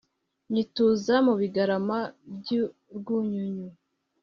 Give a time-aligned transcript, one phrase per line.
[0.51, 1.99] nyituza mu bigarama
[2.37, 3.67] by'urwunyunyu